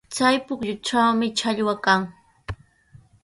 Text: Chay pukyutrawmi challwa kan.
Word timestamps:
Chay 0.15 0.35
pukyutrawmi 0.45 1.27
challwa 1.37 1.75
kan. 1.85 2.01